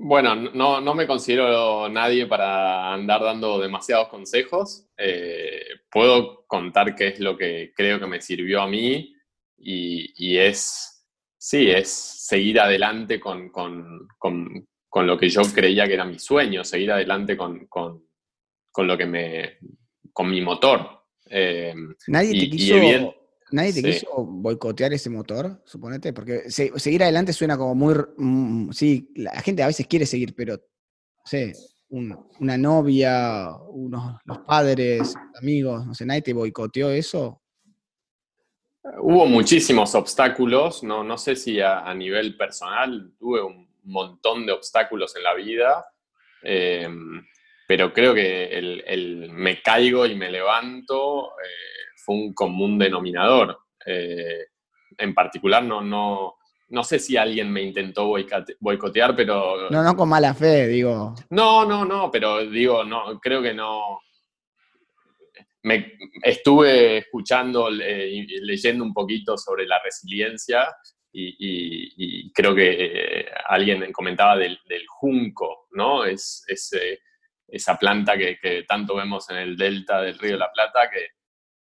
bueno, 0.00 0.36
no, 0.36 0.80
no, 0.80 0.94
me 0.94 1.08
considero 1.08 1.88
nadie 1.88 2.26
para 2.26 2.94
andar 2.94 3.20
dando 3.20 3.58
demasiados 3.58 4.06
consejos. 4.08 4.86
Eh, 4.96 5.60
puedo 5.90 6.44
contar 6.46 6.94
qué 6.94 7.08
es 7.08 7.20
lo 7.20 7.36
que 7.36 7.72
creo 7.74 7.98
que 7.98 8.06
me 8.06 8.20
sirvió 8.20 8.62
a 8.62 8.68
mí 8.68 9.12
y, 9.56 10.38
es, 10.38 11.04
sí, 11.36 11.68
es 11.68 11.88
seguir 11.88 12.60
adelante 12.60 13.18
con, 13.18 13.50
lo 14.94 15.18
que 15.18 15.28
yo 15.28 15.42
creía 15.52 15.88
que 15.88 15.94
era 15.94 16.04
mi 16.04 16.20
sueño, 16.20 16.62
seguir 16.62 16.92
adelante 16.92 17.36
con, 17.36 17.68
lo 18.76 18.96
que 18.96 19.06
me, 19.06 19.58
con 20.12 20.30
mi 20.30 20.40
motor. 20.40 21.06
Eh, 21.28 21.74
Nadie 22.06 22.38
te 22.38 22.50
quiso 22.50 22.76
¿Nadie 23.50 23.72
te 23.72 23.82
quiso 23.82 24.24
boicotear 24.24 24.92
ese 24.92 25.10
motor, 25.10 25.62
suponete? 25.64 26.12
Porque 26.12 26.50
seguir 26.50 27.02
adelante 27.02 27.32
suena 27.32 27.56
como 27.56 27.74
muy... 27.74 27.94
Mm, 28.16 28.70
sí, 28.72 29.10
la 29.16 29.40
gente 29.40 29.62
a 29.62 29.66
veces 29.66 29.86
quiere 29.86 30.06
seguir, 30.06 30.34
pero, 30.34 30.54
no 30.54 31.22
sé, 31.24 31.54
una 31.88 32.58
novia, 32.58 33.50
unos, 33.70 34.20
los 34.24 34.38
padres, 34.40 35.14
amigos, 35.40 35.86
no 35.86 35.94
sé, 35.94 36.04
¿nadie 36.04 36.22
te 36.22 36.34
boicoteó 36.34 36.90
eso? 36.90 37.40
Hubo 39.00 39.26
muchísimos 39.26 39.94
obstáculos, 39.94 40.82
no, 40.82 41.02
no 41.02 41.16
sé 41.16 41.36
si 41.36 41.60
a, 41.60 41.92
nivel 41.94 42.36
personal 42.36 43.12
tuve 43.18 43.42
un 43.42 43.68
montón 43.84 44.44
de 44.44 44.52
obstáculos 44.52 45.16
en 45.16 45.22
la 45.22 45.34
vida, 45.34 45.86
em, 46.42 47.24
pero 47.66 47.92
creo 47.92 48.14
que 48.14 48.44
el, 48.46 49.30
me 49.32 49.62
caigo 49.62 50.04
y 50.04 50.14
me 50.14 50.30
levanto... 50.30 51.30
Eh, 51.30 51.78
un 52.14 52.34
común 52.34 52.78
denominador. 52.78 53.58
Eh, 53.84 54.46
en 54.96 55.14
particular, 55.14 55.62
no, 55.62 55.80
no, 55.80 56.38
no 56.70 56.84
sé 56.84 56.98
si 56.98 57.16
alguien 57.16 57.50
me 57.50 57.62
intentó 57.62 58.12
boicotear, 58.60 59.16
pero... 59.16 59.70
No, 59.70 59.82
no 59.82 59.96
con 59.96 60.08
mala 60.08 60.34
fe, 60.34 60.66
digo. 60.66 61.14
No, 61.30 61.64
no, 61.64 61.84
no, 61.84 62.10
pero 62.10 62.44
digo, 62.44 62.84
no, 62.84 63.18
creo 63.20 63.42
que 63.42 63.54
no... 63.54 64.00
Me 65.62 65.98
estuve 66.22 66.98
escuchando 66.98 67.70
y 67.70 68.40
leyendo 68.40 68.84
un 68.84 68.94
poquito 68.94 69.36
sobre 69.36 69.66
la 69.66 69.80
resiliencia 69.82 70.68
y, 71.12 72.32
creo 72.32 72.54
que 72.54 73.20
eh, 73.20 73.26
alguien 73.48 73.92
comentaba 73.92 74.36
del, 74.36 74.58
junco, 74.86 75.66
¿no? 75.72 76.04
Es, 76.04 76.44
eh, 76.72 77.00
esa 77.48 77.76
planta 77.76 78.16
que, 78.16 78.38
que, 78.38 78.62
tanto 78.64 78.94
vemos 78.94 79.28
en 79.30 79.38
el 79.38 79.56
delta 79.56 80.00
del 80.02 80.18
río 80.18 80.32
de 80.32 80.38
la 80.38 80.52
Plata 80.52 80.88
que, 80.90 81.17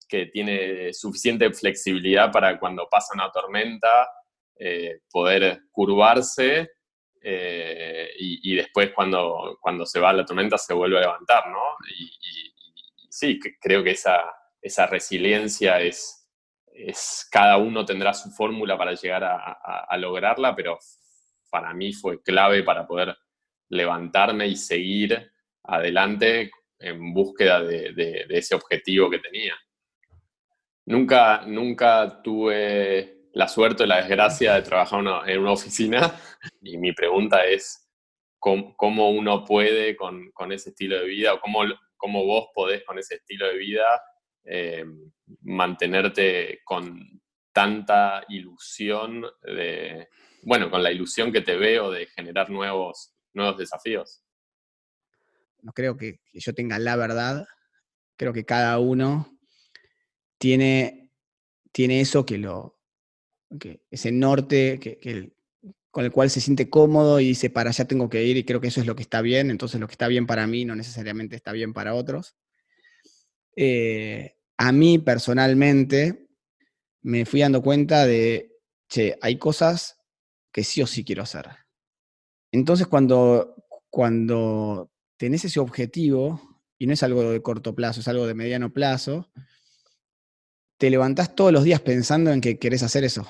que 0.09 0.27
tiene 0.27 0.93
suficiente 0.93 1.53
flexibilidad 1.53 2.33
para 2.33 2.59
cuando 2.59 2.89
pasa 2.91 3.13
una 3.15 3.31
tormenta 3.31 4.09
eh, 4.61 5.03
poder 5.11 5.61
curvarse 5.71 6.71
eh, 7.21 8.11
y, 8.19 8.57
después 8.57 8.93
cuando, 8.93 9.59
cuando 9.61 9.85
se 9.87 10.01
va 10.01 10.13
la 10.13 10.25
tormenta 10.25 10.57
se 10.59 10.75
vuelve 10.75 10.99
a 10.99 11.03
levantar, 11.03 11.49
¿no? 11.49 11.63
Y, 11.97 12.11
sí, 13.11 13.39
creo 13.61 13.85
que 13.85 13.91
esa, 13.91 14.25
esa 14.61 14.87
resiliencia 14.87 15.81
es, 15.81 16.29
es, 16.67 17.29
cada 17.31 17.57
uno 17.59 17.85
tendrá 17.85 18.15
su 18.15 18.31
fórmula 18.31 18.79
para 18.79 18.95
llegar 18.95 19.25
a, 19.25 19.97
lograrla, 19.97 20.55
pero 20.55 20.79
para 21.51 21.75
mí 21.75 21.93
fue 21.93 22.23
clave 22.23 22.63
para 22.63 22.87
poder 22.87 23.17
levantarme 23.69 24.47
y 24.47 24.57
seguir 24.57 25.31
adelante 25.65 26.51
en 26.79 27.13
búsqueda 27.13 27.63
de 27.63 28.27
ese 28.31 28.55
objetivo 28.55 29.11
que 29.11 29.19
tenía. 29.19 29.55
Nunca, 30.89 31.45
nunca 31.47 32.23
tuve 32.23 33.29
la 33.35 33.47
suerte 33.47 33.83
o 33.83 33.87
la 33.87 33.99
desgracia 33.99 34.55
de 34.55 34.63
trabajar 34.63 35.05
en 35.27 35.41
una 35.41 35.53
oficina. 35.53 36.01
Y 36.63 36.79
mi 36.79 36.93
pregunta 36.95 37.45
es 37.45 37.91
cómo, 38.39 39.11
uno 39.11 39.45
puede 39.45 39.95
con, 39.97 40.33
ese 40.51 40.71
estilo 40.71 40.99
de 40.99 41.05
vida 41.05 41.35
o 41.35 41.41
cómo, 41.41 41.61
cómo, 41.99 42.25
vos 42.25 42.47
podés 42.55 42.85
con 42.85 42.99
ese 42.99 43.17
estilo 43.17 43.49
de 43.49 43.59
vida 43.59 43.85
eh, 44.45 44.85
mantenerte 45.43 46.61
con 46.65 47.21
tanta 47.53 48.25
ilusión 48.31 49.27
de, 49.43 50.09
bueno, 50.43 50.71
con 50.71 50.83
la 50.83 50.91
ilusión 50.91 51.31
que 51.31 51.43
te 51.43 51.57
veo 51.57 51.91
de 51.91 52.07
generar 52.07 52.49
nuevos, 52.49 53.15
nuevos 53.35 53.59
desafíos. 53.59 54.23
No 55.61 55.73
creo 55.73 55.99
que 55.99 56.21
yo 56.33 56.55
tenga 56.55 56.79
la 56.79 56.97
verdad, 56.97 57.47
creo 58.17 58.33
que 58.33 58.47
cada 58.47 58.79
uno 58.79 59.38
tiene, 60.39 61.11
tiene 61.73 62.01
eso 62.01 62.25
que 62.25 62.39
lo, 62.39 62.79
que 63.59 63.83
ese 63.91 64.13
norte 64.13 64.79
que, 64.79 65.33
con 65.91 66.05
el 66.05 66.13
cual 66.13 66.31
se 66.31 66.41
siente 66.41 66.71
cómodo 66.71 67.21
y 67.21 67.29
dice, 67.29 67.51
para 67.51 67.71
allá 67.71 67.85
tengo 67.87 68.09
que 68.09 68.25
ir 68.25 68.37
y 68.37 68.45
creo 68.45 68.61
que 68.61 68.69
eso 68.69 68.81
es 68.81 68.87
lo 68.87 68.97
que 68.97 69.03
está 69.03 69.21
bien, 69.21 69.51
entonces 69.51 69.81
lo 69.81 69.87
que 69.87 69.93
está 69.93 70.09
bien 70.09 70.27
para 70.27 70.47
mí 70.47 70.65
no 70.65 70.77
necesariamente 70.77 71.37
está 71.37 71.53
bien 71.53 71.73
para 71.73 71.95
otros. 71.95 72.37
Eh, 73.57 74.37
a 74.57 74.73
mí 74.73 74.99
personalmente 74.99 76.29
me 77.03 77.25
fui 77.25 77.41
dando 77.41 77.63
cuenta 77.63 78.07
de, 78.07 78.57
che, 78.89 79.19
hay 79.21 79.37
cosas 79.39 79.99
que 80.53 80.65
sí 80.65 80.83
o 80.83 80.87
sí 80.87 81.05
quiero 81.05 81.23
hacer. 81.23 81.47
Entonces 82.53 82.87
cuando, 82.87 83.57
cuando 83.91 84.91
tenés 85.17 85.45
ese 85.45 85.61
objetivo, 85.61 86.41
y 86.79 86.87
no 86.87 86.93
es 86.93 87.03
algo 87.03 87.31
de 87.31 87.43
corto 87.43 87.75
plazo, 87.75 88.01
es 88.01 88.09
algo 88.09 88.27
de 88.27 88.35
mediano 88.35 88.73
plazo, 88.73 89.31
te 90.79 90.91
levantás 90.91 91.35
todos 91.35 91.53
los 91.53 91.65
días 91.65 91.81
pensando 91.81 92.33
en 92.33 92.41
que 92.41 92.59
querés 92.59 92.83
hacer 92.83 93.05
eso 93.05 93.29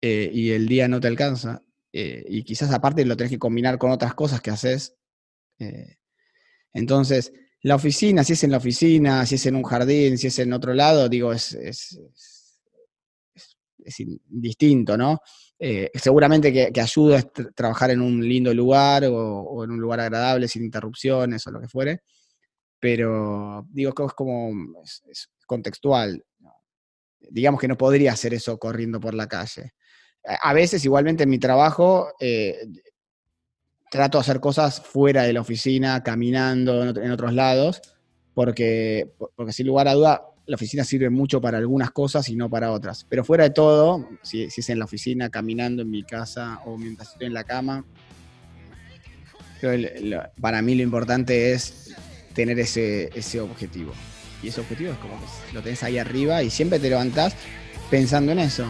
eh, 0.00 0.30
y 0.32 0.52
el 0.52 0.68
día 0.68 0.88
no 0.88 1.00
te 1.00 1.08
alcanza 1.08 1.62
eh, 1.92 2.24
y 2.28 2.44
quizás 2.44 2.72
aparte 2.72 3.04
lo 3.04 3.16
tenés 3.16 3.32
que 3.32 3.38
combinar 3.38 3.76
con 3.78 3.90
otras 3.90 4.14
cosas 4.14 4.40
que 4.40 4.50
haces. 4.50 4.96
Eh, 5.58 5.96
entonces, 6.72 7.32
la 7.62 7.76
oficina, 7.76 8.24
si 8.24 8.32
es 8.34 8.44
en 8.44 8.50
la 8.52 8.56
oficina, 8.58 9.26
si 9.26 9.36
es 9.36 9.46
en 9.46 9.56
un 9.56 9.62
jardín, 9.62 10.18
si 10.18 10.28
es 10.28 10.38
en 10.38 10.52
otro 10.52 10.74
lado, 10.74 11.08
digo, 11.08 11.32
es, 11.32 11.54
es, 11.54 11.98
distinto, 14.26 14.96
¿no? 14.96 15.20
seguramente 15.94 16.52
que, 16.52 16.80
ayuda 16.80 17.18
a 17.18 17.22
trabajar 17.54 17.90
en 17.90 18.00
un 18.00 18.26
lindo 18.26 18.52
lugar 18.52 19.04
o, 19.06 19.62
en 19.62 19.70
un 19.70 19.80
lugar 19.80 20.00
agradable, 20.00 20.48
sin 20.48 20.64
interrupciones 20.64 21.46
o 21.46 21.50
lo 21.50 21.60
que 21.60 21.68
fuere, 21.68 22.00
pero 22.80 23.66
digo 23.70 23.92
que 23.92 24.04
es 24.04 24.12
como 24.12 24.82
es 24.82 25.30
contextual 25.46 26.24
digamos 27.30 27.60
que 27.60 27.68
no 27.68 27.76
podría 27.76 28.12
hacer 28.12 28.34
eso 28.34 28.58
corriendo 28.58 29.00
por 29.00 29.14
la 29.14 29.26
calle. 29.26 29.72
A 30.42 30.52
veces, 30.54 30.84
igualmente 30.84 31.24
en 31.24 31.30
mi 31.30 31.38
trabajo, 31.38 32.08
eh, 32.18 32.66
trato 33.90 34.18
de 34.18 34.22
hacer 34.22 34.40
cosas 34.40 34.80
fuera 34.80 35.22
de 35.22 35.32
la 35.32 35.40
oficina, 35.40 36.02
caminando 36.02 36.82
en, 36.82 37.10
otros 37.10 37.34
lados, 37.34 37.82
porque, 38.32 39.12
porque 39.36 39.52
sin 39.52 39.66
lugar 39.66 39.86
a 39.86 39.94
duda, 39.94 40.22
la 40.46 40.56
oficina 40.56 40.84
sirve 40.84 41.10
mucho 41.10 41.40
para 41.40 41.58
algunas 41.58 41.90
cosas 41.90 42.28
y 42.28 42.36
no 42.36 42.50
para 42.50 42.72
otras. 42.72 43.06
Pero 43.08 43.24
fuera 43.24 43.44
de 43.44 43.50
todo, 43.50 44.08
si, 44.22 44.44
es 44.44 44.68
en 44.68 44.78
la 44.78 44.84
oficina, 44.86 45.30
caminando 45.30 45.82
en 45.82 45.90
mi 45.90 46.02
casa 46.02 46.60
o 46.64 46.76
mientras 46.76 47.12
estoy 47.12 47.26
en 47.26 47.34
la 47.34 47.44
cama, 47.44 47.84
para 50.40 50.60
mí 50.60 50.74
lo 50.74 50.82
importante 50.82 51.52
es 51.52 51.94
tener 52.34 52.58
ese, 52.58 53.10
ese 53.14 53.40
objetivo. 53.40 53.92
Y 54.44 54.48
ese 54.48 54.60
objetivo 54.60 54.92
es 54.92 54.98
como 54.98 55.18
que 55.18 55.54
lo 55.54 55.62
tenés 55.62 55.82
ahí 55.82 55.96
arriba 55.96 56.42
y 56.42 56.50
siempre 56.50 56.78
te 56.78 56.90
levantás 56.90 57.34
pensando 57.90 58.32
en 58.32 58.40
eso. 58.40 58.66